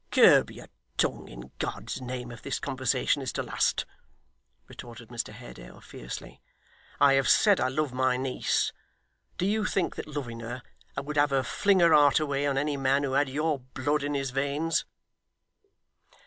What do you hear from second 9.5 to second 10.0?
think